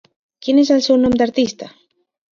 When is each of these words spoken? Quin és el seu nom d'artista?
Quin 0.45 0.61
és 0.61 0.71
el 0.77 0.81
seu 0.87 0.99
nom 1.03 1.19
d'artista? 1.21 1.73